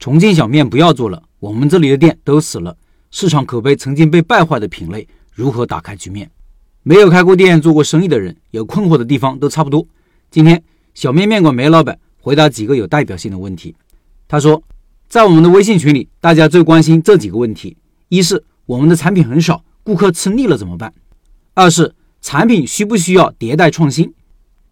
[0.00, 2.74] 重庆小面不要做了，我们这里的店都死了。
[3.10, 6.30] 市场口碑曾经被败坏的品类，如何打开局面？
[6.82, 9.86] 没有开过店、做过生意的人，有困惑的地方都差不多。
[10.30, 10.62] 今天
[10.94, 13.76] 小面面馆梅老板回答几个有代表性的问题。
[14.26, 14.62] 他说，
[15.06, 17.76] 在我们的微信群里，大家最关心这几个问题：
[18.08, 20.90] 一是我们的产品很少，顾客吃腻了怎么办？
[21.52, 24.10] 二是产品需不需要迭代创新？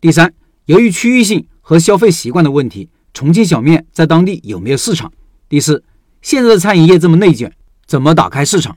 [0.00, 0.32] 第三，
[0.64, 5.12] 由于区域性和消费习惯的问题，重庆小面在当地有没有市场？
[5.50, 5.82] 第四，
[6.20, 7.50] 现在的餐饮业这么内卷，
[7.86, 8.76] 怎么打开市场？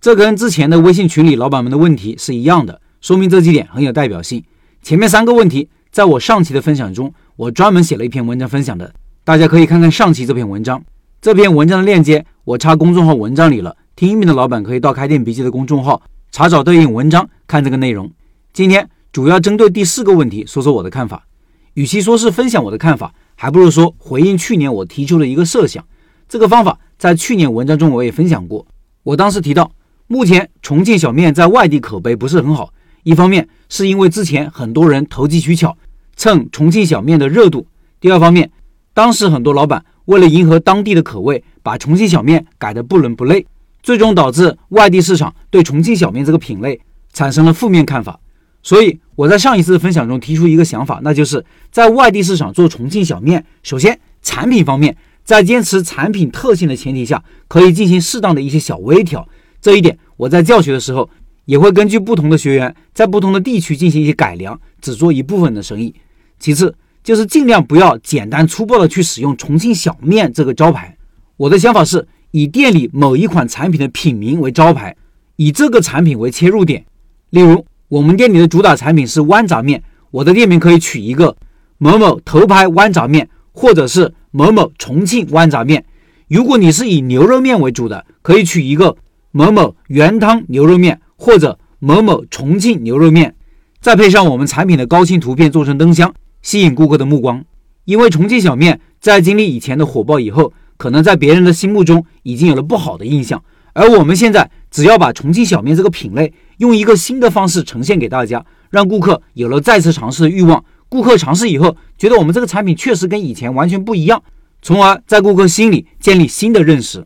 [0.00, 4.44] 这跟之前的微信群里老板们的问题是一样的，说明这几点很有代表性。
[4.82, 8.94] 前面三个问题，在我上期的分享中，我专门写了一篇文章分享的，
[9.24, 10.80] 大家可以看看上期这篇文章。
[11.20, 18.08] 这篇文章的链接我插公众号文章里了，听音频的老板可以到开店笔记的公众号查找对应文章看这个内容。
[18.52, 21.26] 今天主要针对第四个问题说说我的看法，
[21.74, 25.84] 与其说是分享我的看法，还不如说回应去年我提出的一个设想。
[26.32, 28.66] 这个方法在去年文章中我也分享过。
[29.02, 29.70] 我当时提到，
[30.06, 35.76] 目前重庆小面在外地口碑不是很好，一方面是因为之前很多人投机取巧，
[36.16, 37.66] 蹭重庆小面的热度；
[38.00, 38.50] 第二方面，
[38.94, 43.46] 当时很多老板为了迎合当地的口味，把重庆小面改得不伦不类，
[43.82, 46.80] 最终导致外地市场对重庆小面这个品类
[47.12, 48.18] 产生了负面看法。
[48.62, 54.96] 所以我在上一次分享中提出一个想法，那就是在外地市场做重庆小面，首先产品方面。
[55.24, 59.26] 在坚持产品特性的前提下，可以进行适当的一些小微调。
[59.60, 61.08] 这一点我在教学的时候
[61.44, 65.94] 也会根据不同的学员在不同的地区进行一些改良，只做一部分的生意。
[66.40, 70.96] 其次就是尽量不要简单粗暴的去使用“重庆小面”这个招牌。
[71.36, 74.96] 我的想法是以店里某一款产品的品名为招牌，
[75.36, 76.84] 以这个产品为切入点。
[77.30, 81.36] 例如，我们店里的主打产品是豌杂面，我的店名可以取一个
[81.78, 84.12] 某某头牌豌杂面，或者是。
[84.32, 85.84] 某某重庆豌杂面，
[86.26, 88.96] 如果你是以牛肉面为主的，可以取一个
[89.30, 93.34] 某某原汤牛肉面或者某某重庆牛肉面，
[93.78, 97.44] 再配上我们产品的高清图片做成灯箱，吸引顾客的目光。
[97.84, 103.42] 因为重庆小面在经历以前的火爆以后，可能在别人的心目中已经有了不好的印象，
[103.74, 110.64] 而我们现在只要把重庆小面这个品类用一个新的方式呈现给大家，让顾客有了再次尝试的欲望。
[110.92, 114.22] 顾客尝试以后，觉得我们这个产品确实跟以前完全不一样，
[114.60, 117.02] 从而在顾客心里建立新的认识。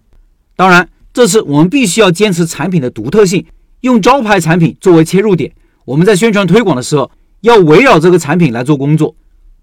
[0.56, 3.46] 当然，这次我们必须要坚持产品的独特性，
[3.82, 5.52] 用招牌产品作为切入点。
[5.84, 7.08] 我们在宣传推广的时候，
[7.42, 9.14] 要围绕这个产品来做工作。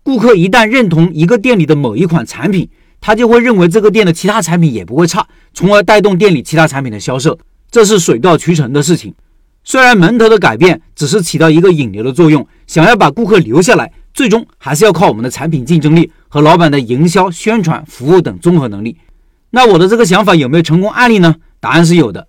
[0.03, 2.69] 顾客一旦认同一个店里的某一款产品，
[3.01, 7.37] 他就会认为这个店的其他产品也不会差，从而带动店里其他产品的销售。
[7.69, 9.13] 这是水到渠成的事情。
[9.65, 13.91] 虽然门头的改变只是起到一个引流的作用，想要把顾客留下来。
[14.13, 18.97] 最终还是要靠我们的产品竞争力和老板的营销、宣传、服务等综合能力。
[19.49, 21.35] 那我的这个想法有没有成功案例呢？
[21.59, 22.27] 答案是有的。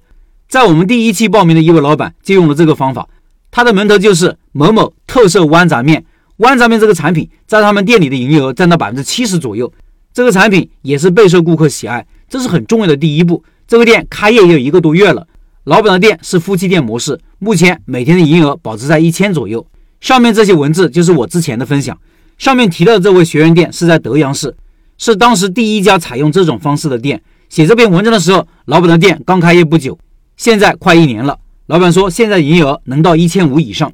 [0.49, 3.09] 在我们第一期报名的一位老板就用了这个方法，
[3.51, 6.05] 他的门头就是某某特色豌杂面。
[6.39, 9.73] 豌杂面这个产品在他们店里的营业额占到百分之七十左右，
[10.13, 13.45] 这个产品也是备受顾客喜爱，这是很重要的第一步。
[13.67, 15.27] 这个店开业也有一个多月了，
[15.65, 19.65] 老板的店是夫妻店模式，目前每天的营业额保持在一千左右。
[20.05, 21.99] 上面这些文字就是我之前的分享。
[22.37, 24.55] 上面提到的这位学员店是在德阳市，
[24.99, 27.23] 是当时第一家采用这种方式的店。
[27.49, 29.99] 写这篇文章的时候，老板的店刚开业不久，
[30.37, 31.39] 现在快一年了。
[31.69, 33.91] 老板说现在营业额能到一千五以上。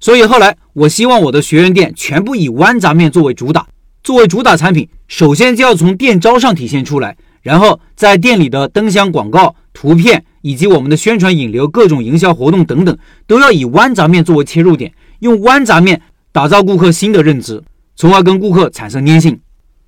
[0.00, 3.66] 所以后来我希望我的学员店全部以豌杂面作为主打，
[4.02, 12.96] 作为主打产品，首先就要从店招上体现出来，然后在店里的灯箱广告、图片以及我们的宣传引流、各种营销活动等等，
[13.26, 14.90] 都要以豌杂面作为切入点。
[15.20, 17.62] 用豌杂面打造顾客新的认知，
[17.96, 19.38] 从而跟顾客产生粘性。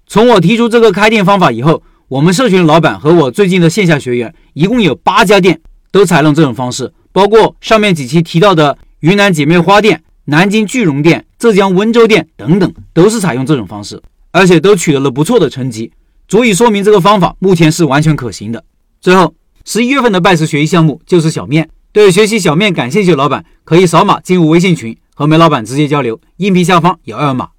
[0.07, 5.61] 从我提出这个开店方法以后，我们社群老板和我最近的线下学员，一共有八家店
[5.91, 15.91] 都采用这种方式，包括上面几期提到的云南姐妹花店、南京聚荣店、浙江温州店等等，都是采用这种方式，而且都取得了不错的成绩，
[16.29, 18.63] 足以说明这个方法目前是完全可行的。
[19.01, 24.95] 最后，十一月份的拜师学艺项目就是小面，对学习小面感兴趣的老板可以扫码进入微信群。
[25.23, 27.51] 和煤老板直接交流，音频下方有二维码。